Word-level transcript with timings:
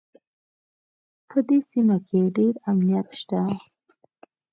په 1.29 1.37
دې 1.47 1.59
سیمه 1.71 1.97
کې 2.07 2.19
ډېر 2.37 2.55
امنیت 2.71 3.07
شته 3.19 3.39